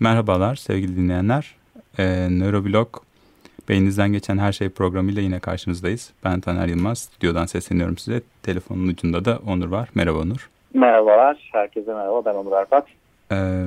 [0.00, 1.54] Merhabalar sevgili dinleyenler.
[1.98, 2.88] Ee, Nöroblog
[3.68, 6.12] Beyninizden Geçen Her Şey programıyla yine karşınızdayız.
[6.24, 6.98] Ben Taner Yılmaz.
[6.98, 8.22] Stüdyodan sesleniyorum size.
[8.42, 9.88] Telefonun ucunda da Onur var.
[9.94, 10.50] Merhaba Onur.
[10.74, 11.48] Merhabalar.
[11.52, 12.24] Herkese merhaba.
[12.24, 12.86] Ben Onur Arpat.
[13.32, 13.66] Ee,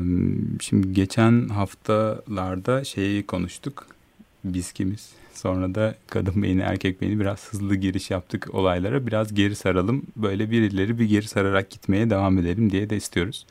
[0.61, 3.87] şimdi geçen haftalarda şeyi konuştuk.
[4.43, 5.13] Biz kimiz?
[5.33, 9.07] Sonra da kadın beyni erkek beyni biraz hızlı giriş yaptık olaylara.
[9.07, 10.03] Biraz geri saralım.
[10.15, 13.45] Böyle birileri bir geri sararak gitmeye devam edelim diye de istiyoruz.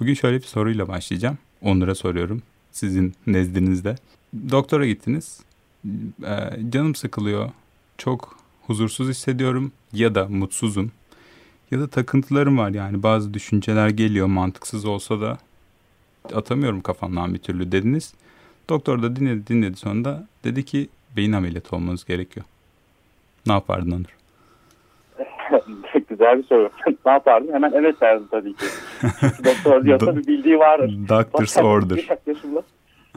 [0.00, 1.38] Bugün şöyle bir soruyla başlayacağım.
[1.62, 3.94] Onur'a soruyorum sizin nezdinizde.
[4.50, 5.40] Doktora gittiniz.
[6.24, 7.50] Ee, canım sıkılıyor.
[7.98, 10.92] Çok huzursuz hissediyorum ya da mutsuzum.
[11.70, 15.38] Ya da takıntılarım var yani bazı düşünceler geliyor mantıksız olsa da
[16.34, 18.14] atamıyorum kafamdan bir türlü dediniz.
[18.68, 22.46] Doktor da dinledi dinledi sonunda dedi ki beyin ameliyatı olmanız gerekiyor.
[23.46, 24.18] Ne yapardın Onur?
[26.18, 26.70] Güzel bir soru.
[27.06, 27.54] ne yapardım?
[27.54, 28.66] Hemen evet derdim tabii ki.
[29.44, 30.94] Doktor diyorsa bir bildiği vardır.
[31.08, 31.98] Doctor's order.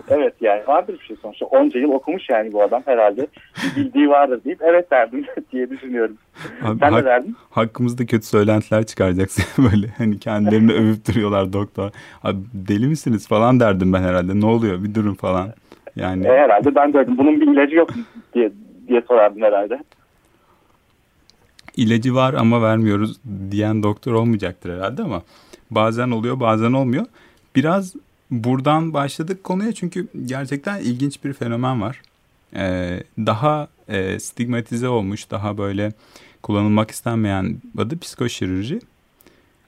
[0.10, 1.46] Evet yani vardır bir şey sonuçta.
[1.46, 3.28] Onca yıl okumuş yani bu adam herhalde.
[3.64, 6.18] Bir bildiği vardır deyip evet derdim diye düşünüyorum.
[6.64, 7.36] Abi, Sen hak, ne derdin?
[7.50, 9.88] Hakkımızda kötü söylentiler çıkaracaksın böyle.
[9.98, 11.92] Hani kendilerini övüp duruyorlar doktor.
[12.24, 14.40] Abi deli misiniz falan derdim ben herhalde.
[14.40, 15.48] Ne oluyor bir durun falan.
[15.96, 16.28] Yani...
[16.28, 17.18] E, herhalde ben derdim.
[17.18, 17.90] Bunun bir ilacı yok
[18.34, 18.52] diye,
[18.88, 19.80] diye sorardım herhalde.
[21.78, 23.18] İlacı var ama vermiyoruz
[23.52, 25.24] diyen doktor olmayacaktır herhalde ama
[25.72, 27.06] bazen oluyor bazen olmuyor.
[27.56, 27.94] Biraz
[28.32, 32.02] buradan başladık konuya çünkü gerçekten ilginç bir fenomen var.
[32.56, 35.92] Ee, daha e, stigmatize olmuş, daha böyle
[36.42, 38.80] kullanılmak istenmeyen adı psikoşirurji.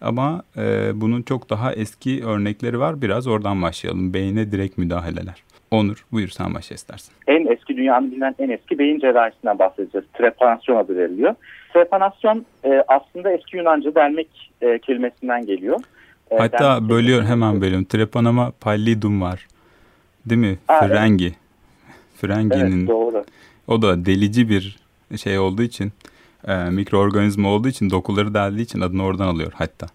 [0.02, 3.02] Ama e, bunun çok daha eski örnekleri var.
[3.02, 4.14] Biraz oradan başlayalım.
[4.14, 5.44] Beyne direkt müdahaleler.
[5.74, 7.16] Onur buyur sen başla istersen.
[7.28, 10.08] En eski dünyanın bilinen en eski beyin cerrahisinden bahsedeceğiz.
[10.14, 11.36] Trepanasyon adı veriliyor.
[11.74, 15.80] Trepanasyon e, aslında eski Yunanca delmek e, kelimesinden geliyor.
[16.32, 17.86] E, Hatta bölüyor hemen bölüyorum.
[17.86, 19.48] Trepanama pallidum var.
[20.26, 20.58] Değil mi?
[20.68, 21.26] Aa, Frengi.
[21.26, 21.36] Evet.
[22.16, 22.80] Frengi'nin.
[22.80, 23.24] Evet doğru.
[23.68, 24.78] O da delici bir
[25.18, 25.92] şey olduğu için
[26.48, 29.88] e, mikroorganizma olduğu için dokuları deldiği için adını oradan alıyor hatta.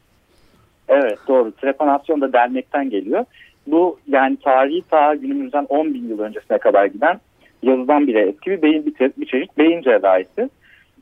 [0.88, 1.52] Evet doğru.
[1.52, 3.24] Trepanasyon da delmekten geliyor.
[3.70, 7.20] Bu yani tarihi ta günümüzden 10 bin yıl öncesine kadar giden
[7.62, 10.50] yazıdan bile eski bir beyin bir, bir çeşit beyin cerrahisi.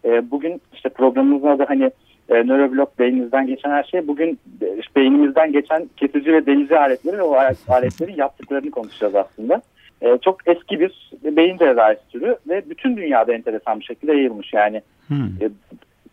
[0.05, 1.91] E, bugün işte programımızın adı hani
[2.29, 4.09] e, nöroblok beyninizden geçen her şey.
[4.09, 7.35] Bugün e, işte beynimizden geçen kesici ve delici aletleri ve o
[7.69, 9.63] aletlerin yaptıklarını konuşacağız aslında.
[10.03, 14.53] E, çok eski bir beyin cerrahisi türü ve bütün dünyada enteresan bir şekilde yayılmış.
[14.53, 15.25] Yani hmm.
[15.41, 15.49] e,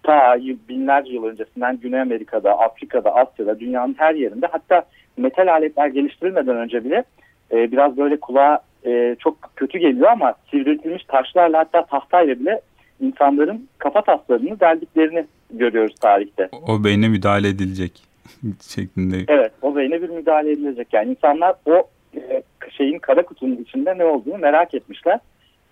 [0.04, 0.38] ta
[0.70, 4.86] binlerce yıl öncesinden Güney Amerika'da, Afrika'da, Asya'da, dünyanın her yerinde hatta
[5.18, 7.04] metal aletler geliştirilmeden önce bile
[7.52, 12.62] e, biraz böyle kulağa e, çok kötü geliyor ama sivriltilmiş taşlarla hatta tahtayla bile
[13.02, 16.50] insanların kafa taslarını deldiklerini görüyoruz tarihte.
[16.68, 18.04] O beyne müdahale edilecek
[18.62, 19.16] şeklinde.
[19.28, 20.88] Evet o beyne bir müdahale edilecek.
[20.94, 25.20] Yani insanlar o e, şeyin kara kutunun içinde ne olduğunu merak etmişler.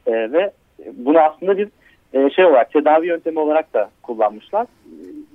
[0.08, 0.52] E, ve
[0.94, 1.68] bunu aslında bir
[2.14, 4.68] e, şey olarak tedavi yöntemi olarak da kullanmışlar.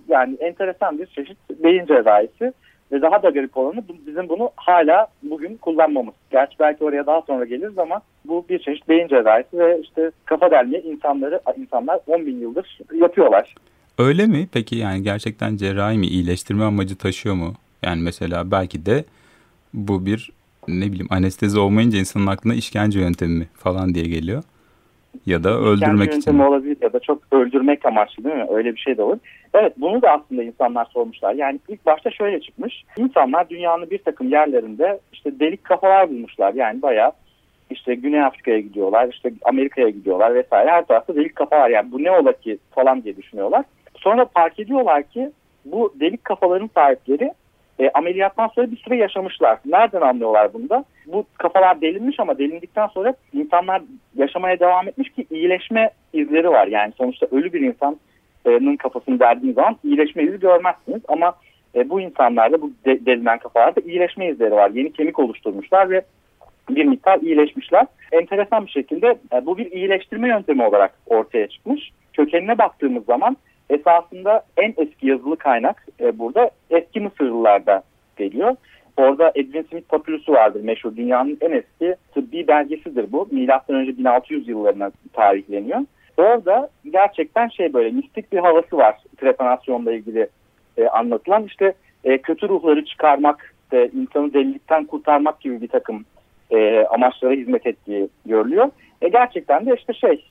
[0.09, 2.53] Yani enteresan bir çeşit beyin cerrahisi
[2.93, 6.15] ve daha da garip olanı bizim bunu hala bugün kullanmamız.
[6.31, 10.51] Gerçi belki oraya daha sonra geliriz ama bu bir çeşit beyin cerrahisi ve işte kafa
[10.51, 13.55] delme insanları insanlar 10 bin yıldır yapıyorlar.
[13.99, 14.49] Öyle mi?
[14.53, 16.07] Peki yani gerçekten cerrahi mi?
[16.07, 17.55] iyileştirme amacı taşıyor mu?
[17.83, 19.05] Yani mesela belki de
[19.75, 20.31] bu bir
[20.69, 24.43] ne bileyim anestezi olmayınca insanın aklına işkence yöntemi falan diye geliyor.
[25.27, 26.31] Ya da öldürmek için.
[27.37, 28.47] Öldürmek amaçlı değil mi?
[28.51, 29.19] Öyle bir şey de olur.
[29.55, 31.35] Evet bunu da aslında insanlar sormuşlar.
[31.35, 32.85] Yani ilk başta şöyle çıkmış.
[32.97, 36.55] İnsanlar dünyanın bir takım yerlerinde işte delik kafalar bulmuşlar.
[36.55, 37.13] Yani bayağı
[37.71, 40.71] işte Güney Afrika'ya gidiyorlar, işte Amerika'ya gidiyorlar vesaire.
[40.71, 41.71] Her tarafta delik kafa var.
[41.71, 43.65] Yani bu ne ola ki falan diye düşünüyorlar.
[43.97, 45.31] Sonra fark ediyorlar ki
[45.65, 47.33] bu delik kafaların sahipleri
[47.79, 49.59] e, ameliyattan sonra bir süre yaşamışlar.
[49.67, 50.85] Nereden anlıyorlar bunu da?
[51.07, 53.83] Bu kafalar delinmiş ama delindikten sonra insanlar
[54.17, 56.67] yaşamaya devam etmiş ki iyileşme izleri var.
[56.67, 61.35] Yani sonuçta ölü bir insanın kafasını deldiğiniz zaman iyileşme izi görmezsiniz ama
[61.75, 64.71] e, bu insanlarda bu de, delinen kafalarda iyileşme izleri var.
[64.71, 66.03] Yeni kemik oluşturmuşlar ve
[66.71, 67.87] bir miktar iyileşmişler.
[68.13, 71.91] Enteresan bir şekilde e, bu bir iyileştirme yöntemi olarak ortaya çıkmış.
[72.13, 73.37] Kökenine baktığımız zaman
[73.71, 77.83] esasında en eski yazılı kaynak e, burada eski Mısırlılarda
[78.17, 78.57] geliyor.
[78.97, 80.97] Orada Edwin Smith papürüsü vardır meşhur.
[80.97, 83.29] Dünyanın en eski tıbbi belgesidir bu.
[83.31, 85.81] Milattan önce 1600 yıllarına tarihleniyor.
[86.17, 90.29] Orada gerçekten şey böyle mistik bir havası var trepanasyonla ilgili
[90.77, 91.45] e, anlatılan.
[91.45, 91.73] işte
[92.05, 96.05] e, kötü ruhları çıkarmak, işte insanı delilikten kurtarmak gibi bir takım
[96.51, 98.71] e, amaçlara hizmet ettiği görülüyor.
[99.03, 100.25] E gerçekten de işte şey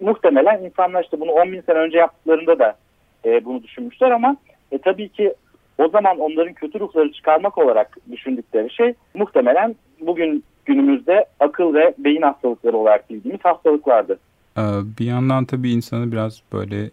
[0.00, 2.76] muhtemelen insanlar işte bunu 10 bin sene önce yaptıklarında da
[3.24, 4.36] e, bunu düşünmüşler ama
[4.72, 5.34] e, tabii ki
[5.78, 12.22] o zaman onların kötü ruhları çıkarmak olarak düşündükleri şey muhtemelen bugün günümüzde akıl ve beyin
[12.22, 14.18] hastalıkları olarak bildiğimiz hastalıklardı.
[14.58, 14.62] Ee,
[14.98, 16.90] bir yandan tabii insanı biraz böyle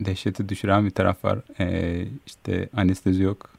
[0.00, 1.38] dehşete düşüren bir taraf var.
[1.60, 3.50] Ee, işte anestezi yok,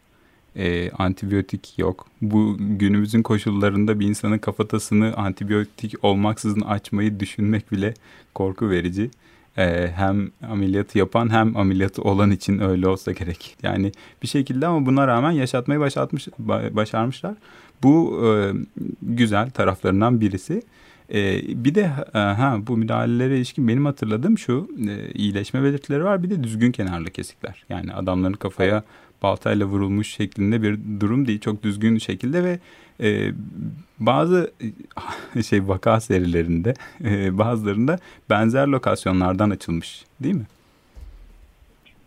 [0.56, 2.07] e, antibiyotik yok.
[2.21, 7.94] Bu günümüzün koşullarında bir insanın kafatasını antibiyotik olmaksızın açmayı düşünmek bile
[8.36, 9.09] korku verici.
[9.57, 13.57] Ee, hem ameliyatı yapan hem ameliyatı olan için öyle olsa gerek.
[13.63, 13.92] Yani
[14.24, 16.27] bir şekilde ama buna rağmen yaşatmayı başarmış,
[16.71, 17.36] başarmışlar.
[17.83, 18.51] Bu e,
[19.01, 20.62] güzel taraflarından birisi.
[21.13, 26.24] E, bir de e, ha bu müdahalelere ilişkin benim hatırladığım şu e, iyileşme belirtileri var
[26.24, 27.65] bir de düzgün kenarlı kesikler.
[27.69, 28.83] Yani adamların kafaya
[29.24, 31.40] baltayla vurulmuş şeklinde bir durum değil.
[31.40, 32.60] Çok düzgün şekilde ve
[33.00, 33.32] e,
[34.00, 34.52] bazı
[35.50, 36.74] şey vaka serilerinde
[37.06, 37.98] e, bazılarında
[38.30, 40.46] benzer lokasyonlardan açılmış değil mi?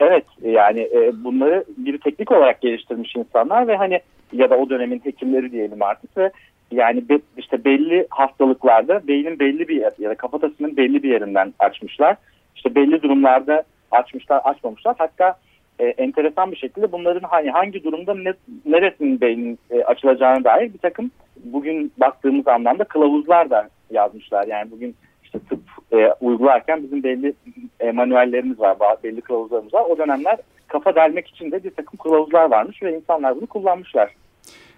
[0.01, 4.01] Evet yani e, bunları bir teknik olarak geliştirmiş insanlar ve hani
[4.33, 6.31] ya da o dönemin hekimleri diyelim artık ve
[6.73, 11.55] yani be, işte belli hastalıklarda beynin belli bir yer ya da kafatasının belli bir yerinden
[11.59, 12.17] açmışlar.
[12.57, 14.95] İşte belli durumlarda açmışlar, açmamışlar.
[14.99, 15.37] Hatta
[15.79, 18.35] e, enteresan bir şekilde bunların hani hangi durumda ne,
[18.67, 21.11] neresinin beynin e, açılacağına dair bir takım
[21.45, 24.47] bugün baktığımız anlamda kılavuzlar da yazmışlar.
[24.47, 25.61] Yani bugün işte tıp
[25.93, 27.35] e, uygularken bizim belli
[27.81, 29.85] e, manuellerimiz var, belli kılavuzlarımız var.
[29.89, 30.37] O dönemler
[30.69, 34.11] kafa delmek için de bir takım kılavuzlar varmış ve insanlar bunu kullanmışlar.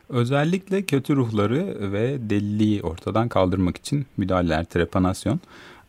[0.08, 5.40] Özellikle kötü ruhları ve deliliği ortadan kaldırmak için müdahaleler, trepanasyon.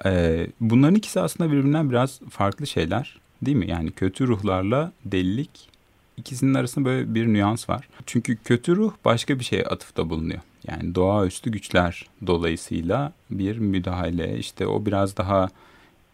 [0.05, 3.69] Ee, bunların ikisi aslında birbirinden biraz farklı şeyler değil mi?
[3.69, 5.69] Yani kötü ruhlarla delilik
[6.17, 7.89] ikisinin arasında böyle bir nüans var.
[8.05, 10.41] Çünkü kötü ruh başka bir şeye atıfta bulunuyor.
[10.67, 15.49] Yani doğaüstü güçler dolayısıyla bir müdahale işte o biraz daha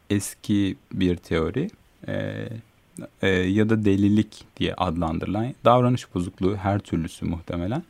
[0.10, 1.70] eski bir teori.
[2.08, 7.84] Ee, ya da delilik diye adlandırılan davranış bozukluğu her türlüsü muhtemelen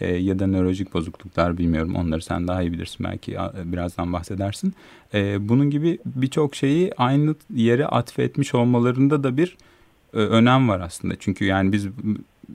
[0.00, 4.74] e, ya da nörolojik bozukluklar bilmiyorum onları sen daha iyi bilirsin belki birazdan bahsedersin.
[5.14, 9.56] E, bunun gibi birçok şeyi aynı yere atfetmiş olmalarında da bir
[10.14, 11.14] e, önem var aslında.
[11.18, 11.88] Çünkü yani biz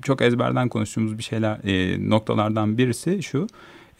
[0.01, 3.47] çok ezberden konuştuğumuz bir şeyler e, noktalardan birisi şu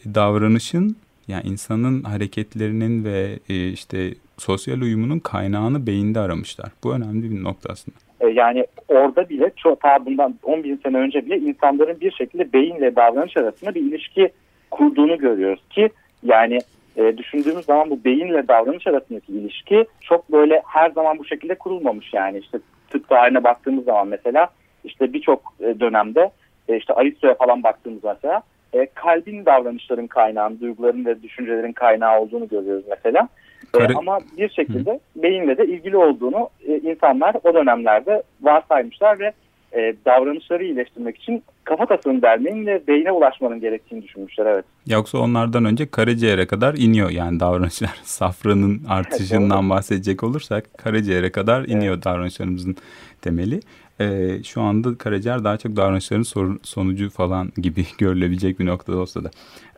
[0.04, 0.96] davranışın
[1.28, 6.72] yani insanın hareketlerinin ve e, işte sosyal uyumunun kaynağını beyinde aramışlar.
[6.84, 8.09] Bu önemli bir nokta aslında.
[8.20, 12.52] E, yani orada bile çok ta bundan 10 bin sene önce bile insanların bir şekilde
[12.52, 14.30] beyinle davranış arasında bir ilişki
[14.70, 15.90] kurduğunu görüyoruz ki
[16.22, 16.58] yani
[16.96, 22.14] e, düşündüğümüz zaman bu beyinle davranış arasındaki ilişki çok böyle her zaman bu şekilde kurulmamış
[22.14, 22.58] yani işte
[22.90, 24.48] tıp tarihine baktığımız zaman mesela
[24.84, 26.30] işte birçok e, dönemde
[26.68, 32.48] e, işte Aristo'ya falan baktığımız mesela e, kalbin davranışların kaynağını, duyguların ve düşüncelerin kaynağı olduğunu
[32.48, 33.28] görüyoruz mesela.
[33.72, 33.92] Kare...
[33.92, 35.22] E, ama bir şekilde Hı.
[35.22, 39.32] beyinle de ilgili olduğunu e, insanlar o dönemlerde varsaymışlar ve
[39.72, 44.64] e, davranışları iyileştirmek için kafatasını delmenin ve beyne ulaşmanın gerektiğini düşünmüşler evet.
[44.86, 47.94] Yoksa onlardan önce karaciğere kadar iniyor yani davranışlar.
[48.02, 52.04] Safranın artışından bahsedecek olursak karaciğere kadar iniyor evet.
[52.04, 52.76] davranışlarımızın
[53.22, 53.60] temeli
[54.00, 59.30] e, şu anda karaciğer daha çok davranışların sonucu falan gibi görülebilecek bir noktada olsa da.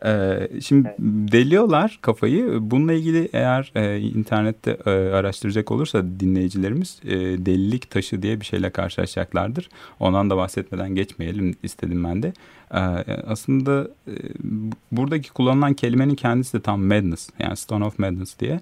[0.05, 0.99] E, şimdi evet.
[1.31, 2.57] deliyorlar kafayı.
[2.61, 7.15] Bununla ilgili eğer e, internette e, araştıracak olursa dinleyicilerimiz e,
[7.45, 9.69] delilik taşı diye bir şeyle karşılaşacaklardır.
[9.99, 12.33] Ondan da bahsetmeden geçmeyelim istedim ben de.
[12.71, 12.79] E,
[13.27, 14.13] aslında e,
[14.91, 18.59] buradaki kullanılan kelimenin kendisi de tam madness yani stone of madness diye.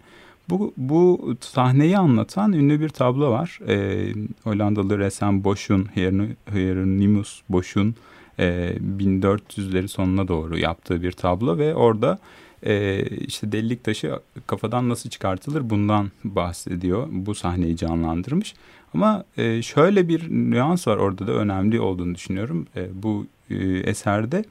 [0.51, 3.59] Bu, bu sahneyi anlatan ünlü bir tablo var.
[3.67, 4.07] E,
[4.43, 7.95] Hollandalı ressam Bosch'un, Hieronymus Bosch'un
[8.39, 12.19] e, 1400'leri sonuna doğru yaptığı bir tablo ve orada
[12.63, 17.07] e, işte delilik taşı kafadan nasıl çıkartılır bundan bahsediyor.
[17.11, 18.55] Bu sahneyi canlandırmış.
[18.93, 22.67] Ama e, şöyle bir nüans var orada da önemli olduğunu düşünüyorum.
[22.75, 24.45] E, bu e, eserde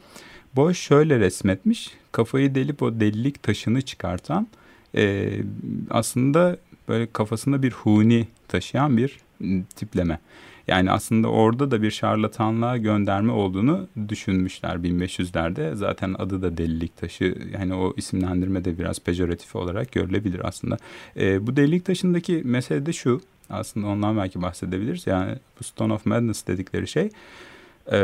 [0.56, 1.90] Bosch şöyle resmetmiş.
[2.12, 4.46] Kafayı delip o delilik taşını çıkartan
[4.96, 5.32] e,
[5.90, 6.56] aslında
[6.88, 9.18] böyle kafasında bir huni taşıyan bir
[9.76, 10.18] tipleme.
[10.66, 15.74] Yani aslında orada da bir şarlatanlığa gönderme olduğunu düşünmüşler 1500'lerde.
[15.74, 17.34] Zaten adı da delilik taşı.
[17.52, 20.76] Yani o isimlendirme de biraz pejoratif olarak görülebilir aslında.
[21.16, 23.20] E, bu delilik taşındaki mesele de şu.
[23.50, 25.06] Aslında ondan belki bahsedebiliriz.
[25.06, 27.10] Yani bu Stone of Madness dedikleri şey
[27.92, 27.98] e,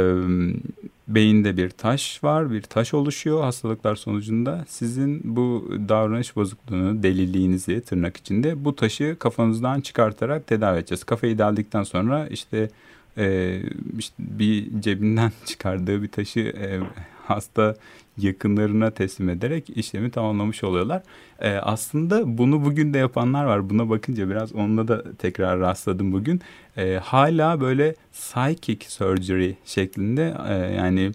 [1.09, 4.65] beyinde bir taş var, bir taş oluşuyor hastalıklar sonucunda.
[4.69, 11.05] Sizin bu davranış bozukluğunu, deliliğinizi tırnak içinde bu taşı kafanızdan çıkartarak tedavi edeceğiz.
[11.05, 12.71] Kafayı deldikten sonra işte,
[13.19, 13.59] e,
[13.99, 16.81] işte bir cebinden çıkardığı bir taşı e,
[17.27, 17.75] hasta
[18.19, 21.03] yakınlarına teslim ederek işlemi tamamlamış oluyorlar.
[21.41, 23.71] E, aslında bunu bugün de yapanlar var.
[23.71, 26.41] Buna bakınca biraz onunla da tekrar rastladım bugün.
[26.77, 31.13] E, hala böyle psychic surgery şeklinde e, yani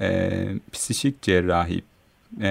[0.00, 0.30] e,
[0.72, 1.82] psikik cerrahi
[2.42, 2.50] e,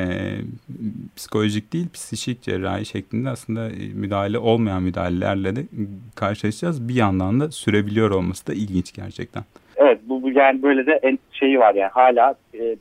[1.15, 5.63] psikolojik değil psikik cerrahi şeklinde aslında e, müdahale olmayan müdahalelerle de
[6.15, 6.89] karşılaşacağız.
[6.89, 9.43] Bir yandan da sürebiliyor olması da ilginç gerçekten.
[9.75, 12.75] Evet bu, yani böyle de en şeyi var yani hala e,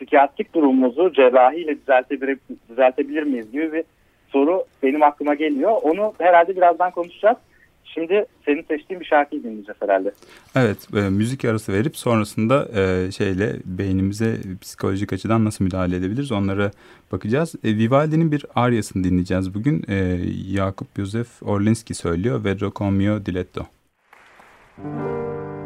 [0.00, 2.38] psikiyatrik durumumuzu cerrahiyle düzeltebilir,
[2.70, 3.84] düzeltebilir miyiz gibi bir
[4.28, 5.72] soru benim aklıma geliyor.
[5.82, 7.36] Onu herhalde birazdan konuşacağız.
[7.84, 10.12] Şimdi senin seçtiğin bir şarkıyı dinleyeceğiz herhalde.
[10.56, 16.70] Evet, e, müzik arası verip sonrasında e, şeyle beynimize psikolojik açıdan nasıl müdahale edebiliriz onlara
[17.12, 17.54] bakacağız.
[17.64, 19.84] E, Vivaldi'nin bir aryasını dinleyeceğiz bugün.
[19.88, 22.44] E, Yakup Yosef Orlinski söylüyor.
[22.44, 23.66] Vedro con mio diletto.
[24.78, 25.59] Müzik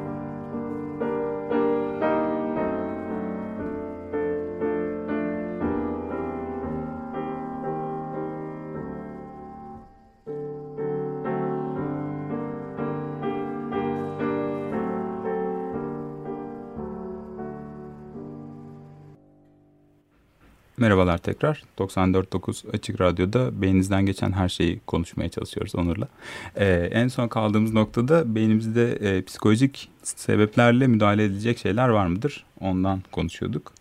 [20.76, 21.62] Merhabalar tekrar.
[21.78, 26.09] 94.9 Açık Radyo'da beyninizden geçen her şeyi konuşmaya çalışıyoruz Onur'la.
[26.57, 32.45] Ee, en son kaldığımız noktada beynimizde e, psikolojik sebeplerle müdahale edilecek şeyler var mıdır?
[32.61, 33.73] Ondan konuşuyorduk.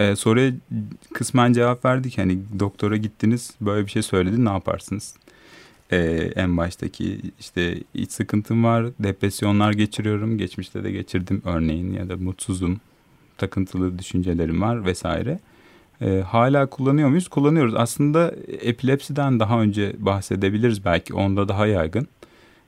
[0.00, 0.52] Ee, soruya
[1.14, 2.18] kısmen cevap verdik.
[2.18, 5.14] Hani doktora gittiniz böyle bir şey söyledi ne yaparsınız?
[5.92, 5.96] Ee,
[6.36, 10.38] en baştaki işte iç sıkıntım var, depresyonlar geçiriyorum.
[10.38, 12.80] Geçmişte de geçirdim örneğin ya da mutsuzum,
[13.38, 15.38] takıntılı düşüncelerim var vesaire.
[16.02, 17.28] E, hala kullanıyor muyuz?
[17.28, 17.74] Kullanıyoruz.
[17.76, 21.14] Aslında epilepsiden daha önce bahsedebiliriz belki.
[21.14, 22.08] Onda daha yaygın.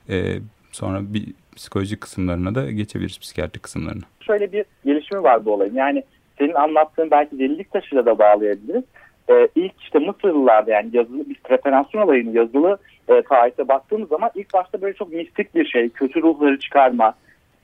[0.08, 0.38] E,
[0.72, 1.24] sonra bir
[1.56, 4.04] psikolojik kısımlarına da geçebiliriz psikiyatri kısımlarına.
[4.20, 5.74] Şöyle bir gelişimi var bu olayın.
[5.74, 6.02] Yani
[6.38, 8.84] senin anlattığın belki delilik taşıyla da bağlayabiliriz.
[9.30, 14.54] Ee, ilk işte Mısırlılarda yani yazılı bir trepanasyon olayını yazılı e, tarihte baktığımız zaman ilk
[14.54, 17.14] başta böyle çok mistik bir şey, kötü ruhları çıkarma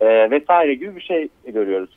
[0.00, 1.90] e, vesaire gibi bir şey görüyoruz.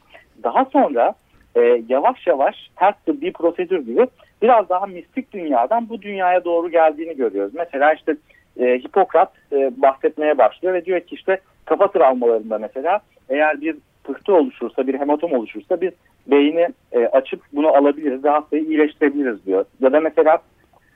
[0.44, 1.14] Daha sonra
[1.56, 4.08] e, yavaş yavaş ters bir prosedür gibi
[4.42, 7.54] biraz daha mistik dünyadan bu dünyaya doğru geldiğini görüyoruz.
[7.56, 8.16] Mesela işte
[8.60, 14.34] e, Hipokrat e, bahsetmeye başlıyor ve diyor ki işte kafa travmalarında mesela eğer bir pıhtı
[14.34, 15.92] oluşursa, bir hematom oluşursa biz
[16.28, 19.66] beyni e, açıp bunu alabiliriz ve hastayı iyileştirebiliriz diyor.
[19.82, 20.40] Ya da mesela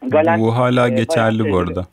[0.08, 0.40] Galen...
[0.40, 1.86] Bu hala e, geçerli bu arada.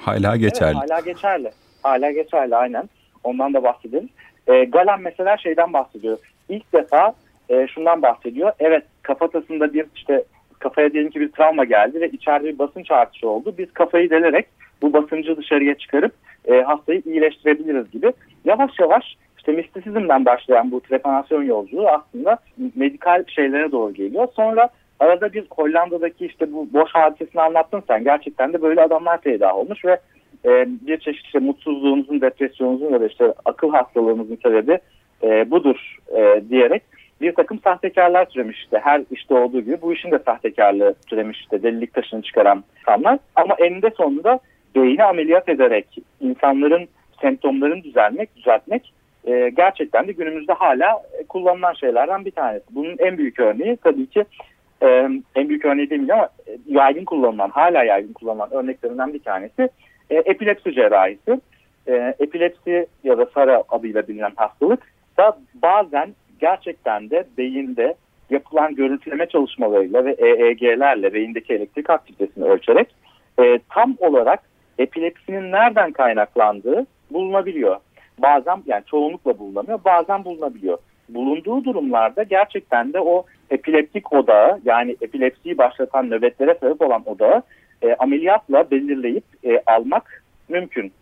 [0.00, 0.78] Hala geçerli.
[0.80, 1.50] Evet, hala geçerli.
[1.82, 2.88] Hala geçerli aynen.
[3.24, 4.08] Ondan da bahsedelim.
[4.46, 6.18] E, Galen mesela şeyden bahsediyor.
[6.48, 7.14] İlk defa
[7.48, 8.52] e, şundan bahsediyor.
[8.58, 10.24] Evet kafatasında bir işte
[10.58, 13.54] kafaya diyelim ki bir travma geldi ve içeride bir basınç artışı oldu.
[13.58, 14.46] Biz kafayı delerek
[14.82, 16.12] bu basıncı dışarıya çıkarıp
[16.44, 18.12] e, hastayı iyileştirebiliriz gibi.
[18.44, 22.38] Yavaş yavaş işte mistisizmden başlayan bu trepanasyon yolculuğu aslında
[22.74, 24.28] medikal şeylere doğru geliyor.
[24.36, 24.68] Sonra
[25.00, 28.04] arada bir Hollanda'daki işte bu boş hadisesini anlattın sen.
[28.04, 30.00] Gerçekten de böyle adamlar peydah olmuş ve
[30.44, 34.78] e, bir çeşit işte mutsuzluğunuzun, depresyonunuzun ya da işte akıl hastalığınızın sebebi
[35.22, 36.82] e, budur e, diyerek
[37.30, 38.80] bir takım sahtekarlar türemiş işte.
[38.82, 43.18] Her işte olduğu gibi bu işin de sahtekarlığı türemiş işte delilik taşını çıkaran insanlar.
[43.34, 44.38] Ama eninde sonunda
[44.74, 45.86] beyni ameliyat ederek
[46.20, 46.88] insanların
[47.20, 48.92] semptomlarını düzelmek, düzeltmek
[49.26, 52.64] e, gerçekten de günümüzde hala kullanılan şeylerden bir tanesi.
[52.70, 54.24] Bunun en büyük örneği tabii ki
[54.82, 54.88] e,
[55.34, 59.68] en büyük örneği demeyeceğim ama e, yaygın kullanılan, hala yaygın kullanılan örneklerinden bir tanesi
[60.10, 61.40] e, epilepsi cerrahisi.
[61.86, 64.82] E, epilepsi ya da SARA adıyla bilinen hastalık
[65.18, 67.94] da bazen gerçekten de beyinde
[68.30, 72.94] yapılan görüntüleme çalışmalarıyla ve EEG'lerle beyindeki elektrik aktivitesini ölçerek
[73.38, 74.40] e, tam olarak
[74.78, 77.76] epilepsinin nereden kaynaklandığı bulunabiliyor.
[78.18, 80.78] Bazen yani çoğunlukla bulunamıyor, bazen bulunabiliyor.
[81.08, 87.42] Bulunduğu durumlarda gerçekten de o epileptik odağı yani epilepsiyi başlatan nöbetlere sebep olan odağı
[87.82, 90.92] e, ameliyatla belirleyip e, almak mümkün.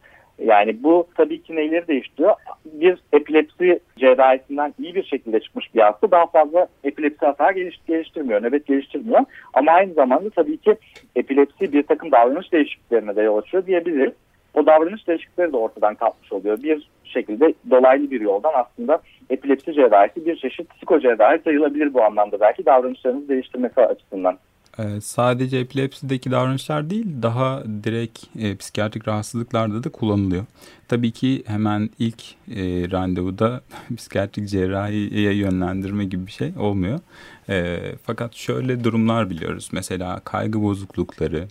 [0.44, 2.34] Yani bu tabii ki neyleri değiştiriyor?
[2.64, 8.66] Bir epilepsi cerrahisinden iyi bir şekilde çıkmış bir hasta daha fazla epilepsi hata geliştirmiyor, nöbet
[8.66, 9.20] geliştirmiyor.
[9.54, 10.76] Ama aynı zamanda tabii ki
[11.16, 14.12] epilepsi bir takım davranış değişikliklerine de yol açıyor diyebiliriz.
[14.54, 16.62] O davranış değişiklikleri de ortadan kalkmış oluyor.
[16.62, 22.66] Bir şekilde dolaylı bir yoldan aslında epilepsi cerrahisi bir çeşit psikocerrahi sayılabilir bu anlamda belki
[22.66, 24.38] davranışlarınızı değiştirmesi açısından.
[24.78, 30.44] Ee, sadece epilepsideki davranışlar değil daha direkt e, psikiyatrik rahatsızlıklarda da kullanılıyor.
[30.88, 33.60] Tabii ki hemen ilk e, randevuda
[33.96, 37.00] psikiyatrik cerrahiye yönlendirme gibi bir şey olmuyor.
[37.48, 39.68] E, fakat şöyle durumlar biliyoruz.
[39.72, 41.48] Mesela kaygı bozuklukları,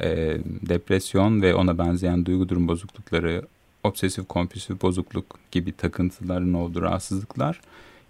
[0.00, 3.42] e, depresyon ve ona benzeyen duygu durum bozuklukları,
[3.84, 7.60] obsesif kompulsif bozukluk gibi takıntıların olduğu rahatsızlıklar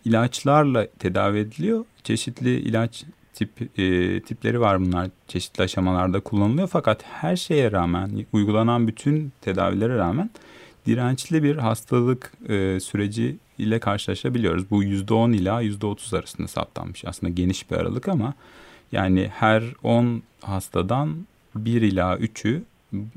[0.04, 1.84] ilaçlarla tedavi ediliyor.
[2.04, 3.04] Çeşitli ilaç
[3.34, 9.96] tip e, tipleri var bunlar çeşitli aşamalarda kullanılıyor fakat her şeye rağmen uygulanan bütün tedavilere
[9.96, 10.30] rağmen
[10.86, 14.70] dirençli bir hastalık e, süreci ile karşılaşabiliyoruz.
[14.70, 17.04] Bu %10 ila %30 arasında saptanmış.
[17.04, 18.34] Aslında geniş bir aralık ama
[18.92, 22.62] yani her 10 hastadan 1 ila 3'ü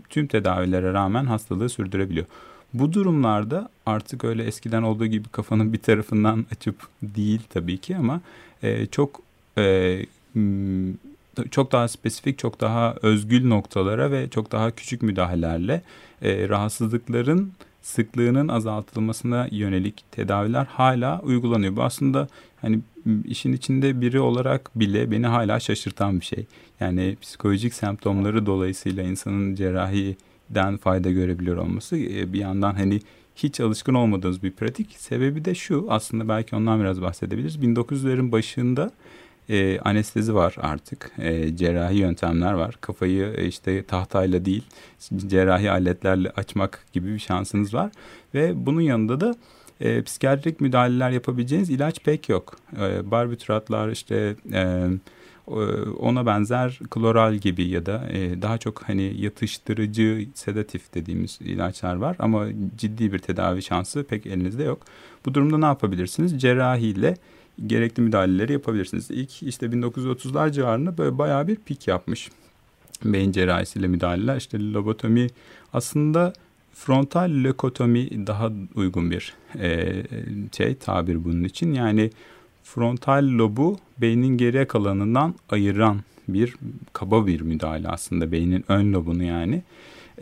[0.10, 2.25] tüm tedavilere rağmen hastalığı sürdürebiliyor.
[2.74, 8.22] Bu durumlarda artık öyle eskiden olduğu gibi kafanın bir tarafından açıp değil tabii ki ama
[8.63, 9.22] e, çok
[9.58, 10.00] e,
[11.51, 15.81] çok daha spesifik, çok daha özgül noktalara ve çok daha küçük müdahalelerle
[16.22, 21.75] e, rahatsızlıkların sıklığının azaltılmasına yönelik tedaviler hala uygulanıyor.
[21.75, 22.27] Bu aslında
[22.62, 22.79] hani
[23.25, 26.46] işin içinde biri olarak bile beni hala şaşırtan bir şey.
[26.79, 33.00] Yani psikolojik semptomları dolayısıyla insanın cerrahiden fayda görebiliyor olması e, bir yandan hani
[33.36, 34.96] hiç alışkın olmadığımız bir pratik.
[34.98, 37.58] Sebebi de şu aslında belki ondan biraz bahsedebiliriz.
[37.58, 38.91] 1900'lerin başında
[39.50, 41.12] e, anestezi var artık.
[41.17, 42.77] E, cerrahi yöntemler var.
[42.81, 44.63] Kafayı e, işte tahtayla değil
[45.27, 47.91] cerrahi aletlerle açmak gibi bir şansınız var.
[48.33, 49.36] Ve bunun yanında da
[49.81, 52.55] e, psikiyatrik müdahaleler yapabileceğiniz ilaç pek yok.
[52.81, 54.88] E, barbituratlar işte e,
[56.00, 62.15] ona benzer kloral gibi ya da e, daha çok hani yatıştırıcı sedatif dediğimiz ilaçlar var
[62.19, 62.45] ama
[62.77, 64.81] ciddi bir tedavi şansı pek elinizde yok.
[65.25, 66.41] Bu durumda ne yapabilirsiniz?
[66.41, 67.17] Cerrahiyle
[67.67, 69.12] gerekli müdahaleleri yapabilirsiniz.
[69.12, 72.29] İlk işte 1930'lar civarında böyle bayağı bir pik yapmış.
[73.05, 74.38] Beyin cerrahisiyle müdahaleler.
[74.38, 75.27] İşte lobotomi
[75.74, 76.34] aslında
[76.74, 80.03] frontal lökotomi daha uygun bir e,
[80.58, 81.74] şey tabir bunun için.
[81.74, 82.10] Yani
[82.63, 86.55] frontal lobu beynin geriye kalanından ayıran bir
[86.93, 89.63] kaba bir müdahale aslında beynin ön lobunu yani.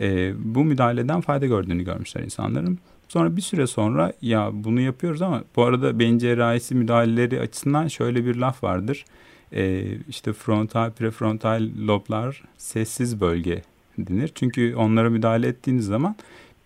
[0.00, 2.78] E, bu müdahaleden fayda gördüğünü görmüşler insanların.
[3.10, 8.24] Sonra bir süre sonra ya bunu yapıyoruz ama bu arada beyin cerrahisi müdahaleleri açısından şöyle
[8.24, 9.04] bir laf vardır.
[9.52, 13.62] Ee, işte frontal prefrontal loblar sessiz bölge
[13.98, 14.32] denir.
[14.34, 16.16] Çünkü onlara müdahale ettiğiniz zaman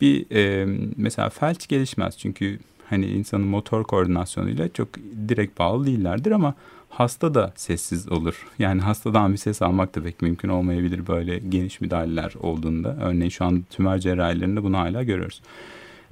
[0.01, 2.19] bir e, mesela felç gelişmez.
[2.19, 2.59] Çünkü
[2.91, 4.89] hani insanın motor koordinasyonuyla çok
[5.29, 6.55] direkt bağlı değillerdir ama
[6.91, 8.47] hasta da sessiz olur.
[8.59, 12.97] Yani hastadan bir ses almak da pek mümkün olmayabilir böyle geniş müdahaleler olduğunda.
[13.01, 15.43] Örneğin şu an tümör cerrahilerinde bunu hala görüyoruz.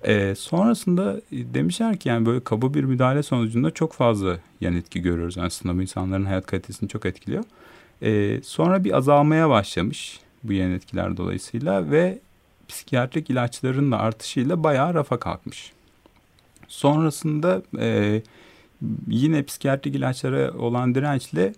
[0.04, 5.38] E, sonrasında demişler ki yani böyle kaba bir müdahale sonucunda çok fazla yan etki görüyoruz.
[5.38, 7.44] Aslında bu insanların hayat kalitesini çok etkiliyor.
[8.02, 12.18] E, sonra bir azalmaya başlamış bu yan etkiler dolayısıyla ve
[12.68, 15.72] psikiyatrik ilaçların da artışıyla bayağı rafa kalkmış.
[16.68, 18.22] Sonrasında e,
[19.08, 21.52] yine psikiyatrik ilaçlara olan dirençle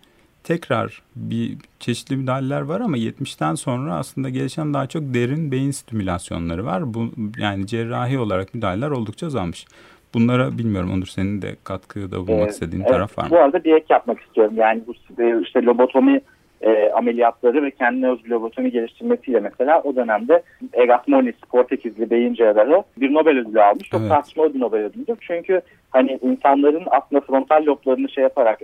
[0.44, 6.66] tekrar bir çeşitli müdahaleler var ama 70'ten sonra aslında gelişen daha çok derin beyin stimülasyonları
[6.66, 6.94] var.
[6.94, 9.66] Bu yani cerrahi olarak müdahaleler oldukça azalmış.
[10.14, 13.30] Bunlara bilmiyorum Onur senin de katkıda bulunmak ee, istediğin evet, taraf var mı?
[13.30, 14.54] Bu arada bir ek yapmak istiyorum.
[14.56, 16.20] Yani bu e, işte lobotomi
[16.60, 20.42] e, ameliyatları ve kendine özgü lobotomi geliştirmesiyle mesela o dönemde
[20.74, 23.88] Erasmonis Portekizli beyin cerrahı bir Nobel ödülü almış.
[23.88, 24.10] Çok evet.
[24.10, 25.16] tartışmalı bir Nobel ödülüdür.
[25.20, 28.60] Çünkü hani insanların aslında frontal loblarını şey yaparak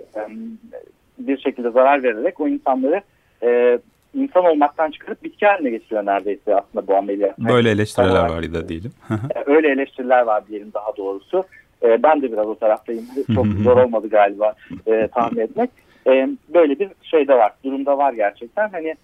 [1.27, 3.01] bir şekilde zarar vererek o insanları
[3.43, 3.79] e,
[4.13, 7.39] insan olmaktan çıkarıp bitki haline getiriyor neredeyse aslında bu ameliyat.
[7.39, 8.91] Böyle eleştiriler var da diyelim.
[9.11, 11.43] E, öyle eleştiriler var diyelim daha doğrusu.
[11.83, 13.05] E, ben de biraz o taraftayım.
[13.35, 14.53] Çok zor olmadı galiba
[14.87, 15.69] e, tahmin etmek.
[16.07, 17.51] E, böyle bir şey de var.
[17.63, 18.69] Durumda var gerçekten.
[18.69, 18.95] Hani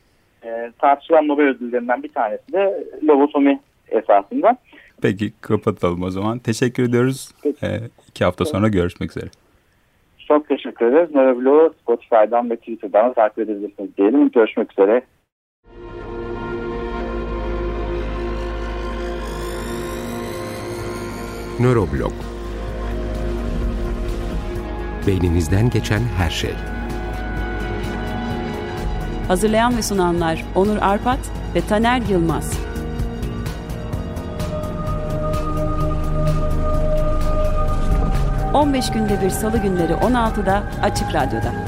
[0.46, 4.58] e, tartışılan Nobel ödüllerinden bir tanesi de lobotomi esasında.
[5.02, 6.40] Peki kapatalım o zaman.
[6.40, 7.32] Teşekkür ediyoruz.
[7.44, 7.66] Peki.
[7.66, 9.30] E, iki hafta sonra görüşmek üzere.
[10.28, 11.16] Çok teşekkür ederiz.
[11.16, 14.30] Nöroblog'u Spotify'dan ve Twitter'dan takip edebilirsiniz diyelim.
[14.32, 15.02] Görüşmek üzere.
[21.60, 22.13] Nöroblog
[25.08, 26.54] Beyninizden geçen her şey.
[29.28, 31.20] Hazırlayan ve sunanlar Onur Arpat
[31.56, 32.67] ve Taner Yılmaz.
[38.58, 41.67] 15 günde bir salı günleri 16'da Açık Radyo'da.